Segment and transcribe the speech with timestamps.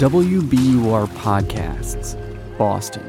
[0.00, 2.16] WBUR Podcasts,
[2.56, 3.04] Boston.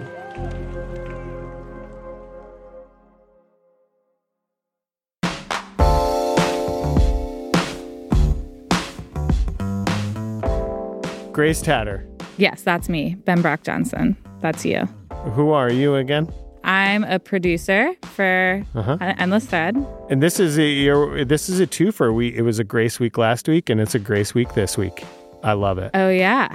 [11.32, 12.06] Grace Tatter.
[12.38, 14.18] Yes, that's me, Ben Brock Johnson.
[14.42, 14.86] That's you.
[15.34, 16.28] Who are you again?
[16.66, 18.98] I'm a producer for Uh-huh.
[19.00, 19.76] Endless Thread.
[20.10, 22.14] And this is a you're, this is a twofer.
[22.14, 25.04] We it was a Grace week last week, and it's a Grace week this week.
[25.44, 25.92] I love it.
[25.94, 26.54] Oh yeah,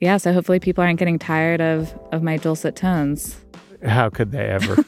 [0.00, 0.16] yeah.
[0.16, 3.36] So hopefully people aren't getting tired of of my dulcet tones.
[3.84, 4.76] How could they ever?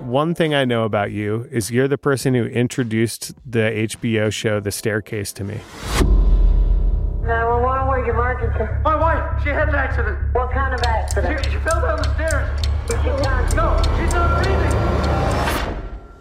[0.00, 4.58] One thing I know about you is you're the person who introduced the HBO show
[4.58, 5.60] The Staircase to me.
[7.22, 8.72] 911, where's your emergency?
[8.82, 10.18] My wife, she had an accident.
[10.34, 11.41] What kind of accident?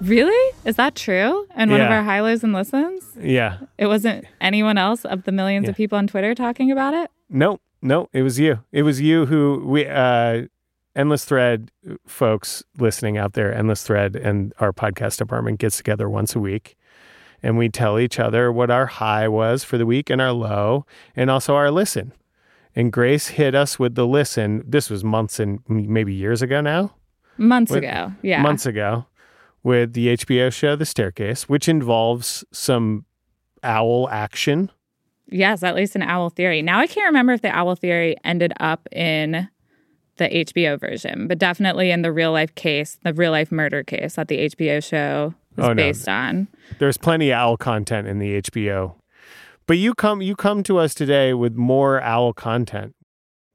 [0.02, 0.56] Really?
[0.66, 1.48] Is that true?
[1.56, 3.04] And one of our high and listens?
[3.20, 3.60] Yeah.
[3.78, 7.12] It wasn't anyone else of the millions of people on Twitter talking about it?
[7.30, 8.60] No, no, it was you.
[8.72, 10.48] It was you who we uh
[10.94, 11.72] Endless Thread
[12.06, 16.76] folks listening out there, Endless Thread and our podcast department gets together once a week
[17.44, 20.86] and we tell each other what our high was for the week and our low
[21.16, 22.12] and also our listen.
[22.76, 24.64] And Grace hit us with the listen.
[24.66, 26.96] This was months and maybe years ago now.
[27.38, 28.14] Months With- ago.
[28.22, 28.42] Yeah.
[28.42, 29.06] Months ago
[29.64, 33.06] with the HBO show The Staircase, which involves some
[33.64, 34.72] owl action.
[35.30, 36.62] Yes, at least an owl theory.
[36.62, 39.48] Now I can't remember if the owl theory ended up in
[40.18, 44.16] the HBO version, but definitely in the real life case, the real life murder case
[44.16, 45.76] that the HBO show was Oh, no.
[45.76, 46.48] based on.
[46.80, 48.96] there's plenty of owl content in the HBO.
[49.68, 52.94] But you come you come to us today with more owl content.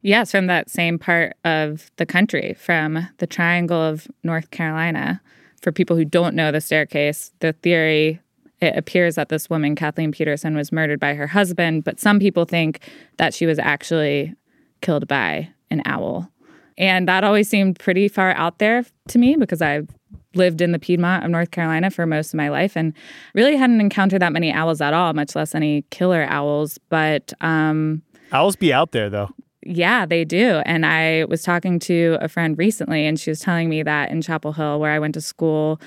[0.02, 5.20] Yes, from that same part of the country, from the Triangle of North Carolina.
[5.62, 8.20] For people who don't know the staircase, the theory
[8.60, 12.44] it appears that this woman, Kathleen Peterson, was murdered by her husband, but some people
[12.44, 12.80] think
[13.18, 14.34] that she was actually
[14.80, 16.30] killed by an owl.
[16.78, 19.88] And that always seemed pretty far out there to me because I've
[20.34, 22.92] lived in the Piedmont of North Carolina for most of my life and
[23.34, 26.78] really hadn't encountered that many owls at all, much less any killer owls.
[26.88, 28.02] But um,
[28.32, 29.30] Owls be out there though.
[29.68, 30.62] Yeah, they do.
[30.64, 34.22] And I was talking to a friend recently, and she was telling me that in
[34.22, 35.80] Chapel Hill, where I went to school,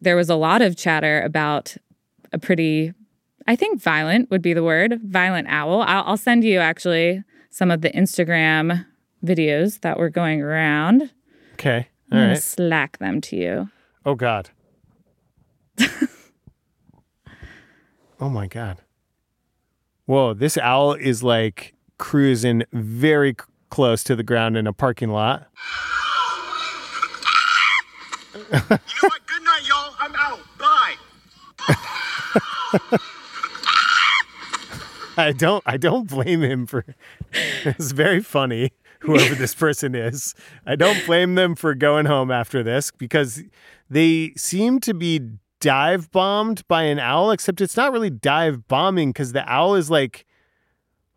[0.00, 1.76] there was a lot of chatter about
[2.32, 2.92] a pretty,
[3.46, 5.82] I think violent would be the word, violent owl.
[5.82, 8.84] I'll, I'll send you actually some of the Instagram
[9.24, 11.10] videos that were going around.
[11.54, 11.88] Okay.
[12.10, 13.70] I'm All gonna slack them to you.
[14.04, 14.50] Oh God.
[18.20, 18.78] oh my God.
[20.06, 25.10] Whoa, this owl is like cruising very c- close to the ground in a parking
[25.10, 25.48] lot.
[28.34, 29.26] You know what?
[29.26, 29.94] Good night, y'all.
[30.00, 30.40] I'm out.
[30.58, 30.94] Bye.
[35.16, 36.84] I don't I don't blame him for
[37.32, 40.34] it's very funny whoever this person is.
[40.66, 43.44] I don't blame them for going home after this because
[43.88, 45.20] they seem to be
[45.60, 49.88] dive bombed by an owl except it's not really dive bombing cuz the owl is
[49.90, 50.26] like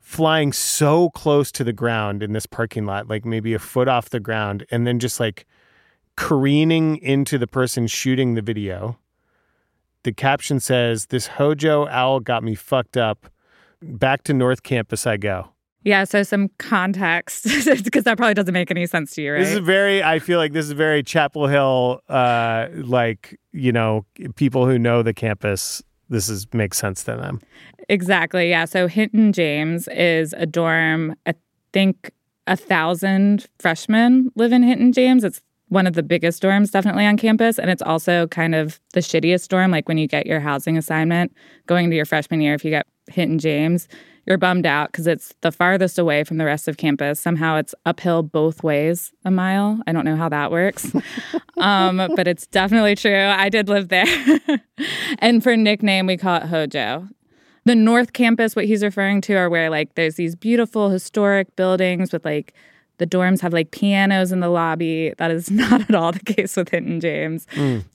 [0.07, 4.09] flying so close to the ground in this parking lot like maybe a foot off
[4.09, 5.45] the ground and then just like
[6.15, 8.97] careening into the person shooting the video.
[10.03, 13.29] The caption says this Hojo owl got me fucked up
[13.81, 15.49] back to North Campus I go.
[15.83, 17.43] Yeah, so some context,
[17.83, 19.39] because that probably doesn't make any sense to you, right?
[19.39, 20.01] This is very.
[20.03, 22.01] I feel like this is very Chapel Hill.
[22.09, 25.83] Uh, like you know, people who know the campus.
[26.09, 27.41] This is makes sense to them.
[27.89, 28.49] Exactly.
[28.49, 28.65] Yeah.
[28.65, 31.15] So Hinton James is a dorm.
[31.25, 31.33] I
[31.73, 32.11] think
[32.47, 35.23] a thousand freshmen live in Hinton James.
[35.23, 37.59] It's one of the biggest dorms definitely on campus.
[37.59, 39.71] And it's also kind of the shittiest dorm.
[39.71, 41.33] Like when you get your housing assignment
[41.65, 43.87] going into your freshman year, if you get Hinton James,
[44.27, 47.19] you're bummed out because it's the farthest away from the rest of campus.
[47.19, 49.79] Somehow it's uphill both ways a mile.
[49.87, 50.93] I don't know how that works.
[51.57, 53.15] um, but it's definitely true.
[53.15, 54.05] I did live there.
[55.19, 57.07] and for nickname, we call it Hojo.
[57.63, 62.11] The North Campus, what he's referring to, are where like there's these beautiful historic buildings
[62.11, 62.53] with like
[62.97, 65.13] the dorms have like pianos in the lobby.
[65.17, 67.47] That is not at all the case with Hinton James.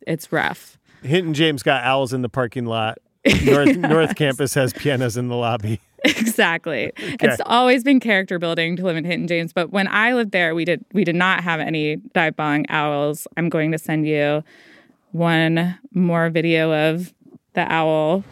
[0.06, 0.78] It's rough.
[1.02, 2.98] Hinton James got owls in the parking lot.
[3.44, 5.80] North North Campus has pianos in the lobby.
[6.18, 6.92] exactly.
[6.96, 10.54] It's always been character building to live in Hinton James, but when I lived there,
[10.54, 13.26] we did we did not have any dive bong owls.
[13.36, 14.42] I'm going to send you
[15.12, 17.12] one more video of
[17.54, 18.24] the owl.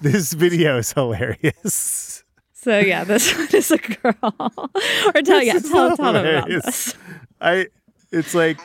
[0.00, 2.24] This video is hilarious.
[2.52, 4.14] So yeah, this one is a girl.
[5.14, 6.96] or tell yeah, This is tell tell them about this.
[7.40, 7.66] I.
[8.10, 8.58] It's like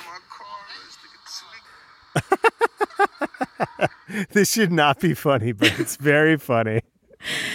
[4.31, 6.81] this should not be funny, but it's very funny.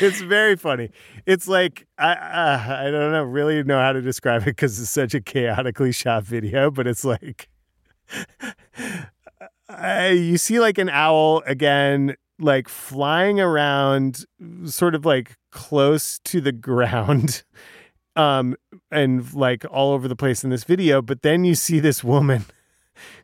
[0.01, 0.91] It's very funny.
[1.27, 4.91] It's like I uh, I don't know really know how to describe it because it's
[4.91, 7.49] such a chaotically shot video, but it's like
[9.69, 14.25] uh, you see like an owl again, like flying around,
[14.65, 17.43] sort of like close to the ground,
[18.17, 18.57] um,
[18.91, 21.01] and like all over the place in this video.
[21.01, 22.45] But then you see this woman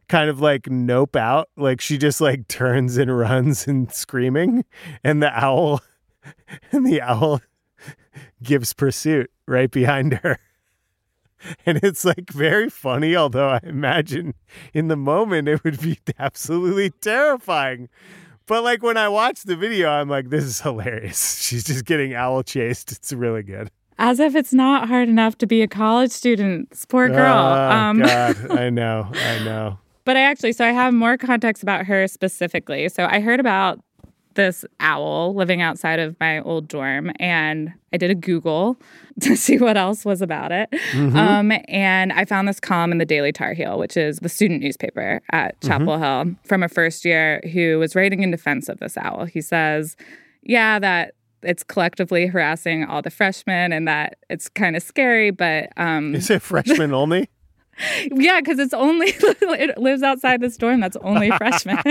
[0.09, 4.65] kind of like nope out, like she just like turns and runs and screaming,
[5.05, 5.81] and the owl,
[6.73, 7.41] and the owl
[8.43, 10.39] gives pursuit right behind her.
[11.65, 14.35] And it's like very funny, although I imagine
[14.75, 17.89] in the moment it would be absolutely terrifying.
[18.47, 21.41] But like when I watch the video, I'm like, this is hilarious.
[21.41, 22.91] She's just getting owl chased.
[22.91, 23.71] It's really good.
[23.99, 26.71] As if it's not hard enough to be a college student.
[26.71, 27.37] This Poor girl.
[27.37, 28.51] Oh, um, God.
[28.51, 29.09] I know.
[29.13, 29.79] I know.
[30.09, 32.89] But I actually, so I have more context about her specifically.
[32.89, 33.79] So I heard about
[34.37, 38.79] this owl living outside of my old dorm, and I did a Google
[39.21, 40.71] to see what else was about it.
[41.15, 44.63] Um, and I found this column in the Daily Tar Heel, which is the student
[44.63, 48.97] newspaper at Chapel Hill, from a first year who was writing in defense of this
[48.97, 49.27] owl.
[49.27, 49.95] He says,
[50.43, 55.69] Yeah, that it's collectively harassing all the freshmen and that it's kind of scary, but
[55.77, 57.29] um, Is it freshman only?
[58.13, 61.79] yeah, because it's only it lives outside this dorm that's only freshmen.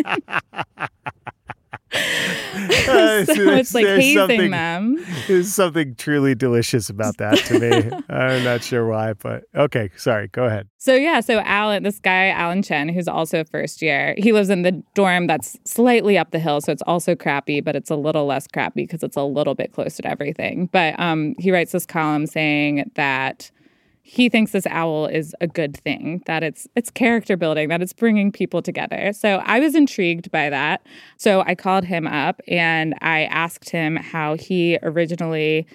[2.88, 5.04] So it's like hazing them.
[5.28, 7.92] There's something truly delicious about that to me.
[8.10, 9.90] I'm not sure why, but okay.
[9.96, 10.28] Sorry.
[10.28, 10.68] Go ahead.
[10.78, 14.62] So yeah, so Alan, this guy Alan Chen, who's also first year, he lives in
[14.64, 18.26] the dorm that's slightly up the hill, so it's also crappy, but it's a little
[18.26, 20.70] less crappy because it's a little bit closer to everything.
[20.72, 23.52] But um, he writes this column saying that
[24.10, 27.92] he thinks this owl is a good thing that it's it's character building that it's
[27.92, 29.12] bringing people together.
[29.12, 30.82] So i was intrigued by that.
[31.18, 35.68] So i called him up and i asked him how he originally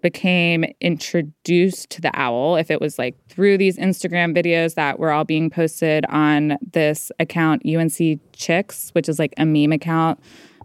[0.00, 5.10] became introduced to the owl if it was like through these instagram videos that were
[5.10, 10.20] all being posted on this account unc chicks which is like a meme account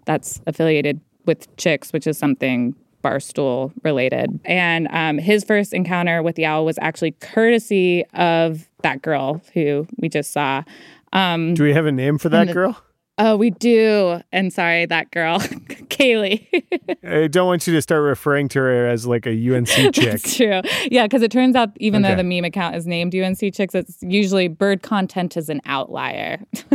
[0.06, 6.36] that's affiliated with chicks which is something barstool related and um, his first encounter with
[6.36, 10.64] the owl was actually courtesy of that girl who we just saw
[11.14, 12.82] um, Do we have a name for that the- girl?
[13.20, 15.38] Oh we do and sorry that girl
[15.90, 16.48] kaylee
[17.04, 19.94] I don't want you to start referring to her as like a UNC chick.
[19.96, 20.62] That's true.
[20.90, 22.14] Yeah, because it turns out even Okay.
[22.14, 26.40] though the meme account is named UNC Chicks, it's usually bird content is an outlier.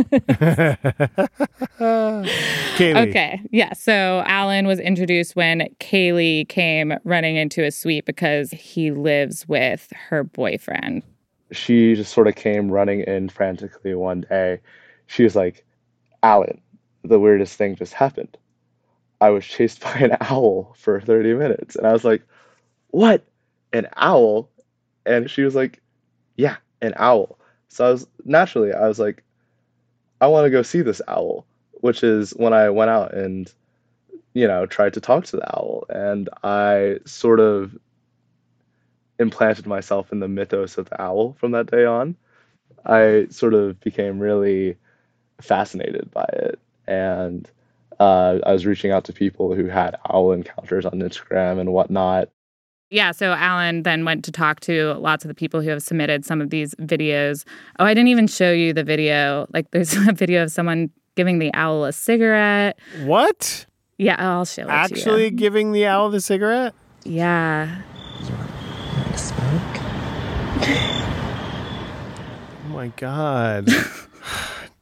[1.79, 3.09] Kaylee.
[3.09, 3.41] okay.
[3.51, 3.73] Yeah.
[3.73, 9.91] So Alan was introduced when Kaylee came running into his suite because he lives with
[10.09, 11.03] her boyfriend.
[11.51, 14.59] she just sort of came running in frantically one day.
[15.07, 15.64] She was like,
[16.25, 16.59] Alan,
[17.03, 18.35] the weirdest thing just happened.
[19.21, 21.75] I was chased by an owl for 30 minutes.
[21.75, 22.23] And I was like,
[22.89, 23.23] What?
[23.73, 24.49] An owl?
[25.05, 25.81] And she was like,
[26.35, 27.37] Yeah, an owl.
[27.67, 29.23] So I was naturally, I was like,
[30.19, 31.45] I want to go see this owl,
[31.81, 33.53] which is when I went out and,
[34.33, 35.85] you know, tried to talk to the owl.
[35.89, 37.77] And I sort of
[39.19, 42.15] implanted myself in the mythos of the owl from that day on.
[42.83, 44.77] I sort of became really
[45.41, 46.59] fascinated by it.
[46.87, 47.49] And
[47.99, 52.29] uh, I was reaching out to people who had owl encounters on Instagram and whatnot.
[52.91, 56.23] Yeah, so Alan then went to talk to lots of the people who have submitted
[56.23, 57.43] some of these videos.
[57.79, 59.47] Oh, I didn't even show you the video.
[59.53, 62.77] Like, there's a video of someone giving the owl a cigarette.
[63.03, 63.65] What?
[63.97, 66.73] Yeah, I'll show it to Actually giving the owl the cigarette?
[67.03, 67.81] Yeah.
[72.67, 73.69] Oh my God.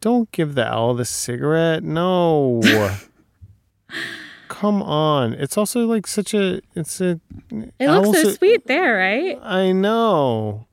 [0.03, 1.81] Don't give the owl the cigarette.
[1.81, 2.61] No.
[4.49, 5.33] Come on.
[5.33, 7.21] It's also like such a it's a
[7.79, 9.39] It looks so are- sweet there, right?
[9.41, 10.67] I know.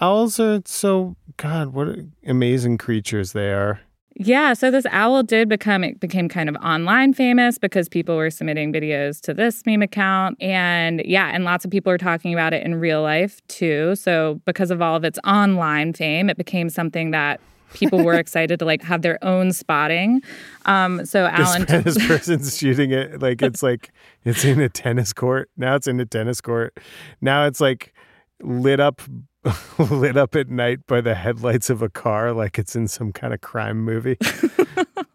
[0.00, 3.80] Owls are so God, what amazing creatures they are.
[4.20, 8.30] Yeah, so this owl did become it became kind of online famous because people were
[8.30, 12.52] submitting videos to this meme account and yeah, and lots of people are talking about
[12.52, 13.94] it in real life too.
[13.94, 17.40] So because of all of its online fame, it became something that
[17.74, 20.22] people were excited to like have their own spotting.
[20.66, 23.90] Um so Alan This, this person's shooting it like it's like
[24.24, 25.50] it's in a tennis court.
[25.56, 26.78] Now it's in a tennis court.
[27.20, 27.94] Now it's like
[28.40, 29.02] lit up
[29.78, 33.32] lit up at night by the headlights of a car like it's in some kind
[33.32, 34.16] of crime movie.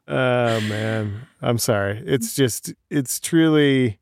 [0.07, 1.27] oh man.
[1.41, 2.01] I'm sorry.
[2.05, 3.99] It's just it's truly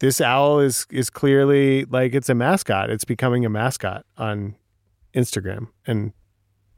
[0.00, 2.90] this owl is is clearly like it's a mascot.
[2.90, 4.56] It's becoming a mascot on
[5.14, 6.12] Instagram and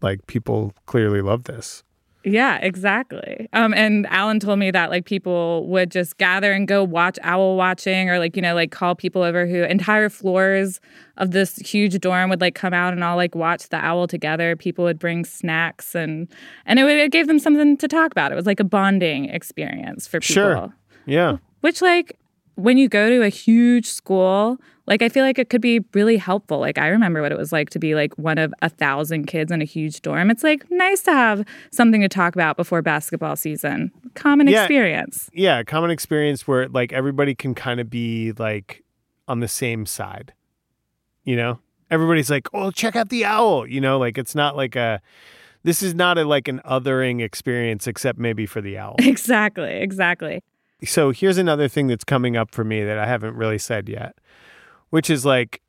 [0.03, 1.83] like people clearly love this.
[2.23, 3.49] Yeah, exactly.
[3.55, 7.57] Um, and Alan told me that like people would just gather and go watch owl
[7.57, 10.81] watching, or like you know like call people over who entire floors
[11.17, 14.55] of this huge dorm would like come out and all like watch the owl together.
[14.55, 16.29] People would bring snacks and
[16.67, 18.33] and it, would, it gave them something to talk about.
[18.33, 20.35] It was like a bonding experience for people.
[20.35, 20.75] Sure.
[21.07, 21.39] Yeah.
[21.63, 22.19] Which like
[22.63, 26.17] when you go to a huge school, like I feel like it could be really
[26.17, 26.59] helpful.
[26.59, 29.53] Like I remember what it was like to be like one of a thousand kids
[29.53, 30.31] in a huge dorm.
[30.31, 33.93] It's like nice to have something to talk about before basketball season.
[34.15, 34.63] Common Yeah.
[34.63, 35.31] experience.
[35.33, 35.63] Yeah.
[35.63, 38.83] Common experience where like everybody can kind of be like
[39.29, 40.33] on the same side.
[41.25, 41.59] You know?
[41.91, 43.67] Everybody's like, oh, check out the owl.
[43.67, 45.01] You know, like it's not like a,
[45.63, 48.97] this is not a like an othering experience except maybe for the owl.
[49.01, 49.71] Exactly.
[49.73, 50.43] Exactly.
[50.85, 54.17] So here's another thing that's coming up for me that I haven't really said yet,
[54.91, 55.61] which is like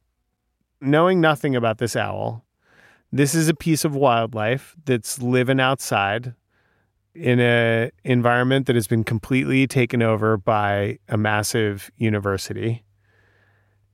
[0.79, 2.45] knowing nothing about this owl.
[3.11, 6.33] This is a piece of wildlife that's living outside
[7.13, 12.83] in a environment that has been completely taken over by a massive university.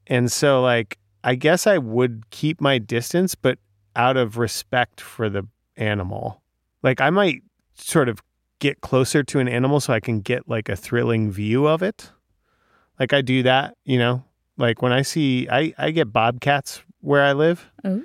[0.05, 3.57] And so like I guess I would keep my distance but
[3.95, 6.41] out of respect for the animal.
[6.83, 7.41] Like I might
[7.73, 8.21] sort of
[8.59, 12.11] get closer to an animal so I can get like a thrilling view of it.
[12.99, 14.23] Like I do that, you know.
[14.57, 17.69] Like when I see I I get bobcats where I live.
[17.83, 18.03] Oh.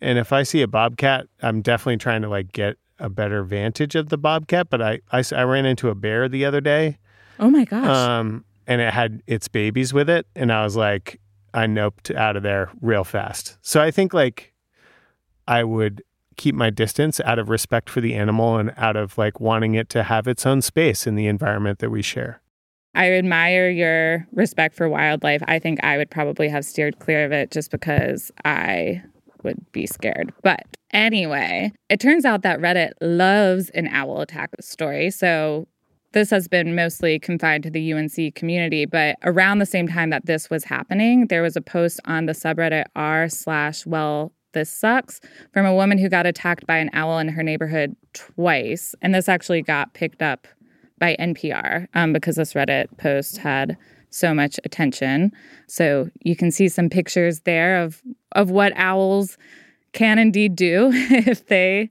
[0.00, 3.94] And if I see a bobcat, I'm definitely trying to like get a better vantage
[3.96, 6.98] of the bobcat, but I, I, I ran into a bear the other day.
[7.40, 7.86] Oh my gosh.
[7.86, 11.20] Um and it had its babies with it and I was like
[11.54, 13.58] I noped out of there real fast.
[13.62, 14.52] So I think like
[15.48, 16.02] I would
[16.38, 19.90] keep my distance out of respect for the animal and out of like wanting it
[19.90, 22.40] to have its own space in the environment that we share.
[22.94, 25.42] I admire your respect for wildlife.
[25.46, 29.02] I think I would probably have steered clear of it just because I
[29.42, 30.32] would be scared.
[30.42, 35.10] But anyway, it turns out that Reddit loves an owl attack story.
[35.10, 35.68] So
[36.12, 40.26] this has been mostly confined to the UNC community, but around the same time that
[40.26, 45.20] this was happening, there was a post on the subreddit r slash well this sucks
[45.52, 48.94] from a woman who got attacked by an owl in her neighborhood twice.
[49.00, 50.48] And this actually got picked up
[50.98, 53.76] by NPR um, because this Reddit post had
[54.10, 55.30] so much attention.
[55.68, 59.38] So you can see some pictures there of of what owls
[59.92, 61.88] can indeed do if they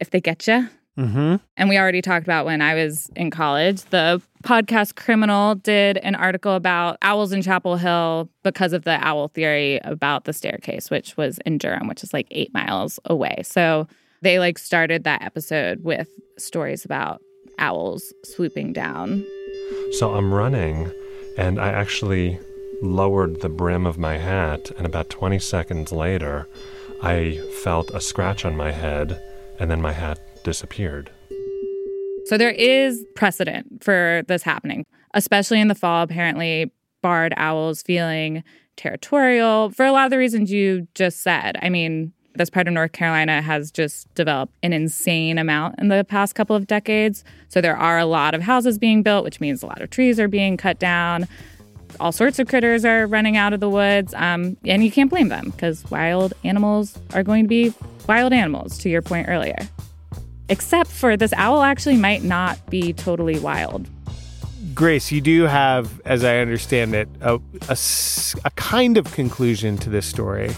[0.00, 0.68] if they get you.
[0.96, 1.36] Mm-hmm.
[1.56, 3.82] And we already talked about when I was in college.
[3.86, 9.28] The podcast Criminal did an article about owls in Chapel Hill because of the owl
[9.28, 13.40] theory about the staircase, which was in Durham, which is like eight miles away.
[13.42, 13.88] So
[14.20, 16.08] they like started that episode with
[16.38, 17.22] stories about
[17.58, 19.24] owls swooping down.
[19.92, 20.92] So I'm running,
[21.38, 22.38] and I actually
[22.82, 26.46] lowered the brim of my hat, and about 20 seconds later,
[27.02, 29.20] I felt a scratch on my head,
[29.58, 31.10] and then my hat disappeared.
[32.26, 36.02] So there is precedent for this happening, especially in the fall.
[36.02, 38.42] Apparently, barred owls feeling
[38.76, 41.58] territorial for a lot of the reasons you just said.
[41.60, 46.02] I mean, this part of North Carolina has just developed an insane amount in the
[46.02, 47.24] past couple of decades.
[47.48, 50.18] So there are a lot of houses being built, which means a lot of trees
[50.18, 51.28] are being cut down.
[52.00, 54.14] All sorts of critters are running out of the woods.
[54.14, 57.72] Um, and you can't blame them because wild animals are going to be
[58.08, 59.56] wild animals, to your point earlier.
[60.48, 63.88] Except for this owl actually might not be totally wild.
[64.74, 70.04] Grace, you do have, as I understand it, a a kind of conclusion to this
[70.06, 70.50] story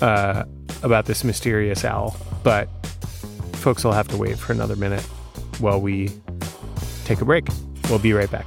[0.00, 0.44] uh,
[0.82, 2.68] about this mysterious owl, but
[3.54, 5.02] folks will have to wait for another minute
[5.58, 6.10] while we
[7.04, 7.46] take a break.
[7.88, 8.46] We'll be right back.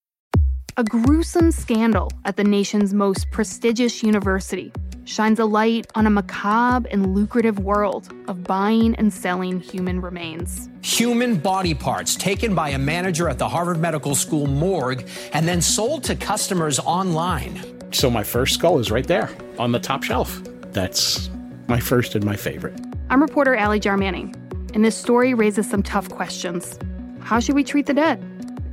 [0.77, 4.71] A gruesome scandal at the nation's most prestigious university
[5.03, 10.69] shines a light on a macabre and lucrative world of buying and selling human remains.
[10.81, 15.61] Human body parts taken by a manager at the Harvard Medical School morgue and then
[15.61, 17.61] sold to customers online.
[17.91, 20.41] So my first skull is right there on the top shelf.
[20.71, 21.29] That's
[21.67, 22.79] my first and my favorite.
[23.09, 24.33] I'm reporter Ally Jarmanning,
[24.73, 26.79] and this story raises some tough questions.
[27.19, 28.23] How should we treat the dead?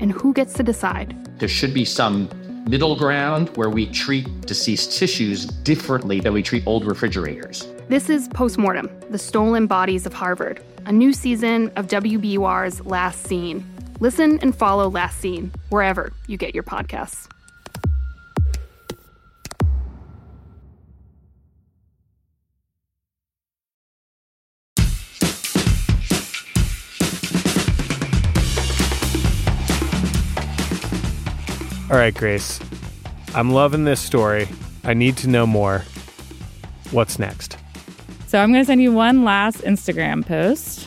[0.00, 1.16] And who gets to decide?
[1.38, 2.28] There should be some
[2.68, 7.66] middle ground where we treat deceased tissues differently than we treat old refrigerators.
[7.88, 13.64] This is Postmortem, the stolen bodies of Harvard, a new season of WBUR's Last Seen.
[14.00, 17.28] Listen and follow Last Seen wherever you get your podcasts.
[31.90, 32.60] All right, Grace.
[33.34, 34.46] I'm loving this story.
[34.84, 35.84] I need to know more.
[36.90, 37.56] What's next?
[38.26, 40.86] So I'm going to send you one last Instagram post.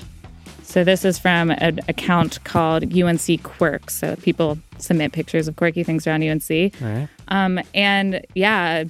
[0.61, 3.95] So this is from an account called UNC Quirks.
[3.95, 6.47] So people submit pictures of quirky things around UNC.
[6.79, 7.07] Right.
[7.29, 8.89] Um, and yeah, a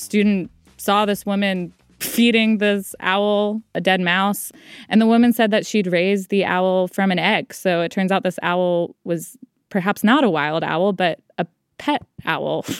[0.00, 4.52] student saw this woman feeding this owl a dead mouse,
[4.88, 7.52] and the woman said that she'd raised the owl from an egg.
[7.52, 9.36] So it turns out this owl was
[9.70, 11.46] perhaps not a wild owl, but a
[11.78, 12.64] pet owl.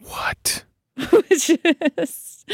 [0.00, 0.64] What?
[1.10, 1.50] Which
[1.98, 2.44] is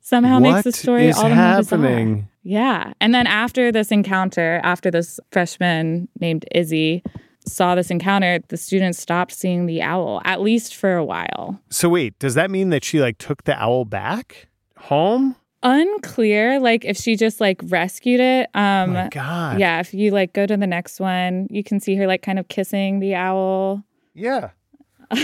[0.00, 2.28] somehow makes the story all the more bizarre.
[2.44, 2.92] Yeah.
[3.00, 7.02] And then after this encounter, after this freshman named Izzy
[7.46, 11.60] saw this encounter, the students stopped seeing the owl, at least for a while.
[11.70, 15.36] So wait, does that mean that she like took the owl back home?
[15.62, 18.48] Unclear, like if she just like rescued it.
[18.54, 19.58] Um my God.
[19.58, 22.38] Yeah, if you like go to the next one, you can see her like kind
[22.38, 23.84] of kissing the owl.
[24.14, 24.50] Yeah.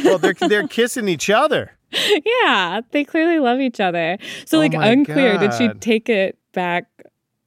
[0.05, 1.73] Well, they're they're kissing each other.
[2.25, 4.19] yeah, they clearly love each other.
[4.47, 6.87] So Oh like unclear, did she take it back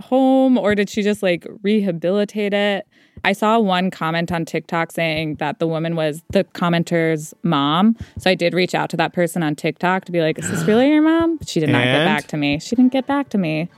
[0.02, 2.88] home or did she just like rehabilitate it?
[3.24, 7.96] I saw one comment on TikTok saying that the woman was the commenter's mom.
[8.20, 10.64] So I did reach out to that person on TikTok to be like, "Is this
[10.68, 12.60] really your mom?" But she did not get back to me.
[12.60, 13.70] She didn't get back to me.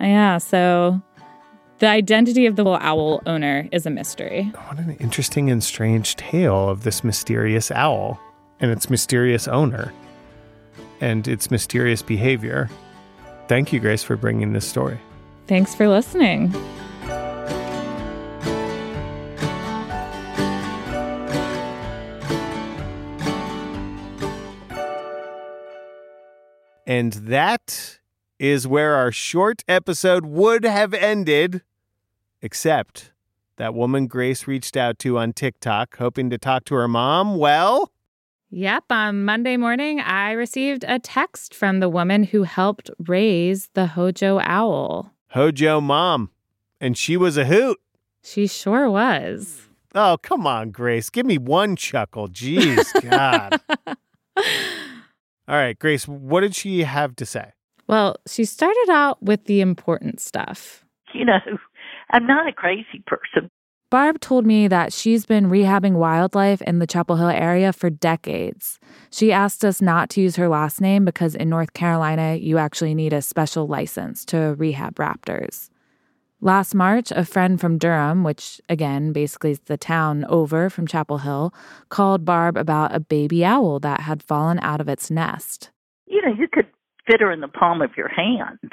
[0.00, 1.02] Yeah, so
[1.78, 4.52] the identity of the little owl owner is a mystery.
[4.66, 8.20] What an interesting and strange tale of this mysterious owl
[8.60, 9.92] and its mysterious owner
[11.00, 12.68] and its mysterious behavior.
[13.48, 14.98] Thank you, Grace, for bringing this story.
[15.48, 16.54] Thanks for listening.
[26.86, 27.98] And that
[28.38, 31.62] is where our short episode would have ended,
[32.40, 33.12] except
[33.56, 37.36] that woman Grace reached out to on TikTok, hoping to talk to her mom.
[37.36, 37.90] Well,
[38.50, 38.84] Yep.
[38.90, 44.40] On Monday morning, I received a text from the woman who helped raise the Hojo
[44.42, 45.12] owl.
[45.30, 46.30] Hojo mom.
[46.80, 47.78] And she was a hoot.
[48.22, 49.62] She sure was.
[49.94, 51.10] Oh, come on, Grace.
[51.10, 52.28] Give me one chuckle.
[52.28, 53.60] Jeez, God.
[54.36, 57.52] All right, Grace, what did she have to say?
[57.86, 60.84] Well, she started out with the important stuff.
[61.14, 61.38] You know,
[62.10, 63.50] I'm not a crazy person.
[63.90, 68.78] Barb told me that she's been rehabbing wildlife in the Chapel Hill area for decades.
[69.10, 72.94] She asked us not to use her last name because in North Carolina, you actually
[72.94, 75.70] need a special license to rehab raptors.
[76.42, 81.18] Last March, a friend from Durham, which again basically is the town over from Chapel
[81.18, 81.54] Hill,
[81.88, 85.70] called Barb about a baby owl that had fallen out of its nest.
[86.06, 86.66] You know, you could
[87.06, 88.72] fit her in the palm of your hand.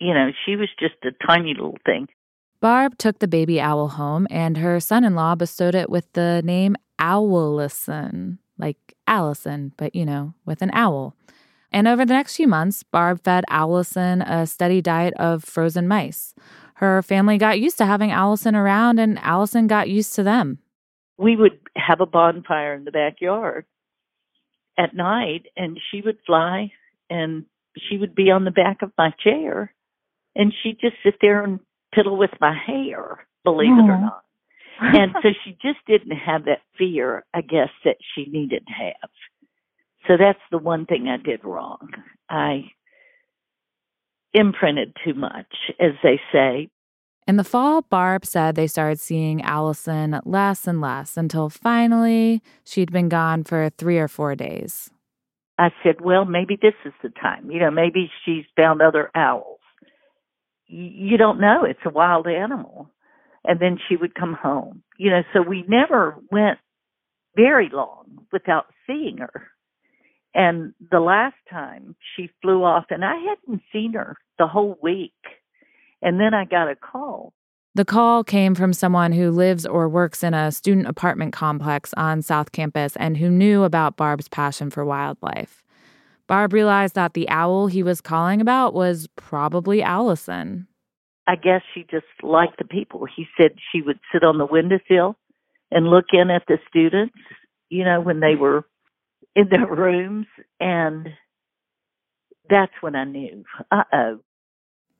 [0.00, 2.08] You know, she was just a tiny little thing.
[2.60, 6.42] Barb took the baby owl home, and her son in law bestowed it with the
[6.44, 11.16] name Owlison, like Allison, but you know, with an owl.
[11.72, 16.34] And over the next few months, Barb fed Allison a steady diet of frozen mice.
[16.74, 20.58] Her family got used to having Allison around, and Allison got used to them.
[21.16, 23.64] We would have a bonfire in the backyard
[24.78, 26.72] at night, and she would fly
[27.08, 27.44] and
[27.88, 29.72] she would be on the back of my chair,
[30.34, 31.60] and she'd just sit there and
[31.94, 34.04] piddle with my hair, believe it or mm-hmm.
[34.04, 34.22] not.
[34.80, 39.10] And so she just didn't have that fear, I guess, that she needed to have.
[40.08, 41.90] So that's the one thing I did wrong.
[42.28, 42.70] I
[44.32, 46.68] imprinted too much, as they say.
[47.26, 52.90] In the fall, Barb said they started seeing Allison less and less until finally she'd
[52.90, 54.90] been gone for three or four days.
[55.58, 57.50] I said, well, maybe this is the time.
[57.50, 59.59] You know, maybe she's found other owls.
[60.72, 61.64] You don't know.
[61.64, 62.90] It's a wild animal.
[63.44, 64.82] and then she would come home.
[64.98, 66.58] You know, so we never went
[67.36, 69.48] very long without seeing her.
[70.34, 75.12] And the last time she flew off, and I hadn't seen her the whole week.
[76.02, 77.32] And then I got a call.
[77.74, 82.20] The call came from someone who lives or works in a student apartment complex on
[82.22, 85.62] South Campus and who knew about Barb's passion for wildlife.
[86.30, 90.68] Barb realized that the owl he was calling about was probably Allison.
[91.26, 93.04] I guess she just liked the people.
[93.04, 95.16] He said she would sit on the windowsill
[95.72, 97.16] and look in at the students,
[97.68, 98.64] you know, when they were
[99.34, 100.26] in their rooms.
[100.60, 101.08] And
[102.48, 104.20] that's when I knew, uh oh.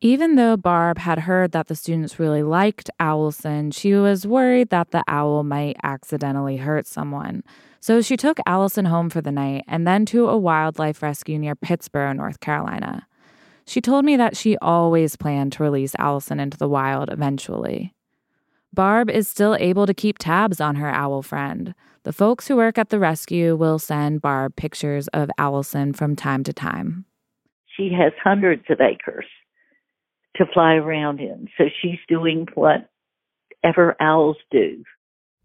[0.03, 4.93] Even though Barb had heard that the students really liked Allison, she was worried that
[4.93, 7.43] the owl might accidentally hurt someone.
[7.81, 11.55] So she took Allison home for the night and then to a wildlife rescue near
[11.55, 13.07] Pittsboro, North Carolina.
[13.67, 17.95] She told me that she always planned to release Allison into the wild eventually.
[18.73, 21.75] Barb is still able to keep tabs on her owl friend.
[22.05, 26.43] The folks who work at the rescue will send Barb pictures of Allison from time
[26.45, 27.05] to time.
[27.77, 29.27] She has hundreds of acres
[30.37, 31.49] to fly around in.
[31.59, 34.85] So she's doing whatever owls do.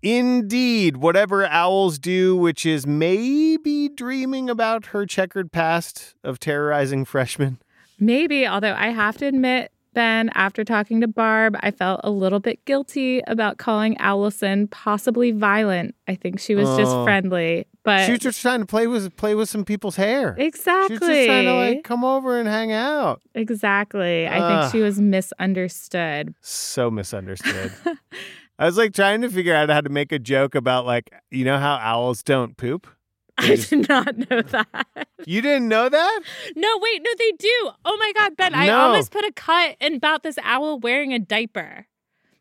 [0.02, 7.60] Indeed, whatever owls do, which is maybe dreaming about her checkered past of terrorizing freshmen.
[8.00, 12.40] Maybe, although I have to admit, Ben, after talking to Barb, I felt a little
[12.40, 15.96] bit guilty about calling Allison possibly violent.
[16.08, 17.04] I think she was just Oh.
[17.04, 20.36] friendly, but she was just trying to play with play with some people's hair.
[20.38, 20.98] exactly.
[20.98, 23.22] She was just trying to like come over and hang out.
[23.34, 24.28] Exactly.
[24.28, 24.62] I Ugh.
[24.62, 26.36] think she was misunderstood.
[26.42, 27.72] So misunderstood.
[28.60, 31.44] I was like trying to figure out how to make a joke about like you
[31.46, 32.88] know how owls don't poop.
[33.38, 34.88] I just- did not know that.
[35.26, 36.20] you didn't know that?
[36.56, 37.70] No, wait, no, they do.
[37.84, 41.20] Oh my God, Ben, I almost put a cut in about this owl wearing a
[41.20, 41.88] diaper.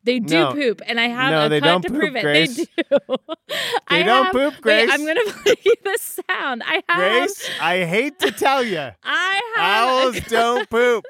[0.05, 0.53] They do No.
[0.53, 2.23] poop, and I have No, a cut to poop, prove it.
[2.23, 2.57] Grace.
[2.57, 2.99] They do.
[3.91, 4.91] They I don't have- poop, wait, Grace.
[4.93, 6.63] I'm gonna play you the sound.
[6.67, 6.97] I have.
[6.99, 10.15] Grace, I hate to tell you, I have.
[10.15, 11.05] owls don't poop.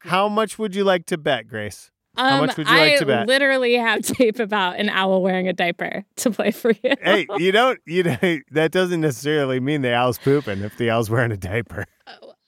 [0.00, 1.90] How much would you like to bet, Grace?
[2.20, 3.26] How Um, much would you like I to bet?
[3.26, 6.94] literally have tape about an owl wearing a diaper to play for you.
[7.02, 11.08] hey, you don't you don't, that doesn't necessarily mean the owl's pooping if the owl's
[11.10, 11.86] wearing a diaper.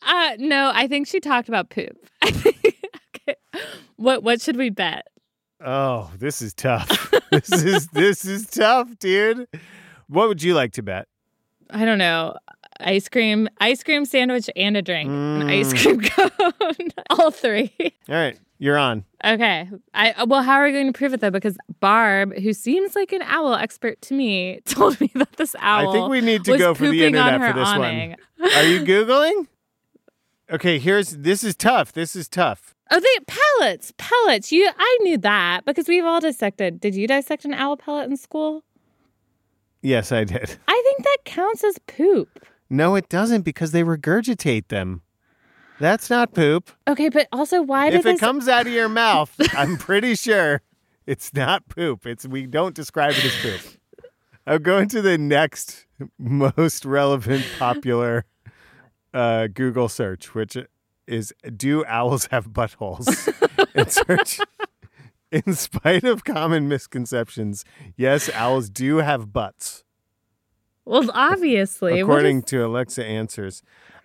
[0.04, 1.96] Uh, no, I think she talked about poop.
[2.24, 3.36] okay.
[3.96, 5.06] What what should we bet?
[5.64, 7.12] Oh, this is tough.
[7.30, 9.46] this is this is tough, dude.
[10.08, 11.06] What would you like to bet?
[11.70, 12.36] I don't know.
[12.80, 15.08] Ice cream, ice cream sandwich, and a drink.
[15.08, 15.82] An ice Mm.
[15.82, 16.88] cream cone.
[17.10, 17.72] All three.
[18.08, 19.04] All right, you're on.
[19.24, 19.68] Okay.
[19.94, 21.30] I uh, well, how are we going to prove it though?
[21.30, 25.90] Because Barb, who seems like an owl expert to me, told me that this owl.
[25.90, 28.16] I think we need to go for the internet for this awning.
[28.38, 28.52] one.
[28.52, 29.46] Are you googling?
[30.50, 31.92] Okay, here's this is tough.
[31.92, 32.74] This is tough.
[32.90, 34.52] Oh, they pellets, pellets.
[34.52, 36.78] You, I knew that because we've all dissected.
[36.78, 38.64] Did you dissect an owl pellet in school?
[39.80, 40.58] Yes, I did.
[40.68, 42.46] I think that counts as poop.
[42.68, 45.02] No, it doesn't because they regurgitate them.
[45.82, 46.70] That's not poop.
[46.86, 48.20] Okay, but also why did if it this?
[48.20, 50.62] comes out of your mouth, I'm pretty sure
[51.06, 52.06] it's not poop.
[52.06, 53.60] It's we don't describe it as poop.
[54.46, 55.86] I'm going to the next
[56.20, 58.26] most relevant popular
[59.12, 60.56] uh, Google search, which
[61.08, 63.08] is "Do owls have buttholes?"
[63.74, 64.38] and search.
[65.32, 67.64] In spite of common misconceptions,
[67.96, 69.82] yes, owls do have butts.
[70.84, 73.62] well, obviously, According is- to Alexa Answers,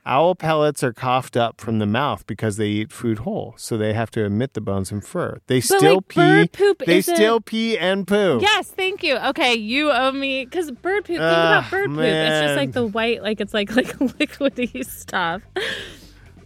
[0.08, 3.93] owl pellets are coughed up from the mouth because they eat food whole, so they
[3.93, 5.39] have to emit the bones and fur.
[5.48, 6.20] They But, still like, pee.
[6.20, 8.39] bird poop they still pee and poo.
[8.41, 9.17] Yes, thank you.
[9.17, 11.17] Okay, you owe me because bird poop.
[11.17, 12.00] Think about bird poop.
[12.00, 15.41] It's just like the white, like it's like like liquidy stuff.
[15.58, 15.62] Oh,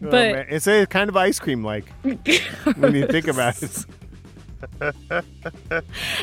[0.10, 0.46] But man.
[0.50, 1.86] it's a kind of ice cream like
[2.76, 3.86] when you think about it.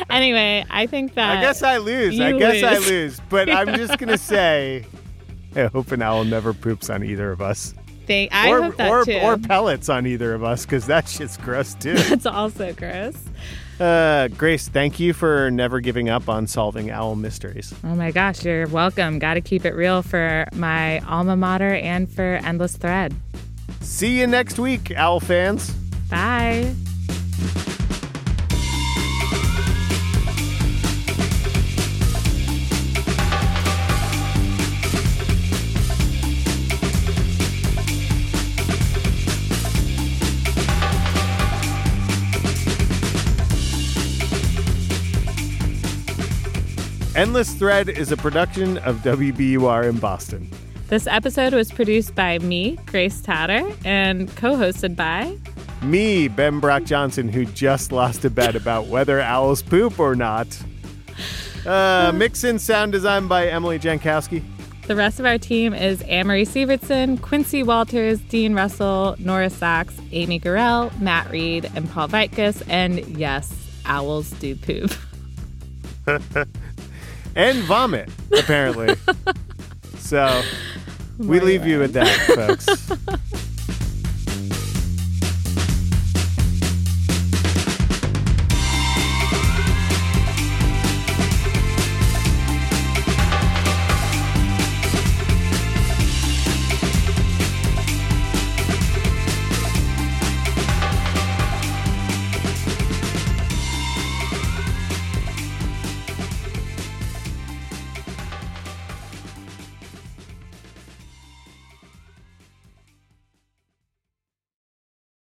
[0.09, 2.19] anyway, I think that I guess I lose.
[2.19, 2.89] I guess I lose.
[2.89, 3.21] lose.
[3.29, 4.85] But I'm just gonna say,
[5.55, 7.73] I hope an owl never poops on either of us.
[8.09, 9.19] I or, hope that or, too.
[9.19, 11.93] or pellets on either of us because that shit's gross too.
[12.09, 13.15] That's also gross.
[13.79, 17.73] Uh, Grace, thank you for never giving up on solving owl mysteries.
[17.83, 19.19] Oh my gosh, you're welcome.
[19.19, 23.15] Got to keep it real for my alma mater and for Endless Thread.
[23.79, 25.71] See you next week, owl fans.
[26.09, 26.75] Bye.
[47.19, 50.49] Endless Thread is a production of WBUR in Boston.
[50.87, 55.37] This episode was produced by me, Grace Tatter, and co hosted by
[55.81, 60.47] Me, Ben Brock Johnson, who just lost a bet about whether owls poop or not.
[61.65, 64.41] Uh, mix in sound design by Emily Jankowski.
[64.87, 70.39] The rest of our team is Amory Sievertson, Quincy Walters, Dean Russell, Nora Saks, Amy
[70.39, 72.63] Gorel, Matt Reed, and Paul Vaitkus.
[72.69, 73.53] And yes,
[73.83, 74.93] owls do poop.
[77.39, 78.97] and vomit, apparently.
[79.97, 80.41] so
[81.17, 82.67] we leave you with that, folks.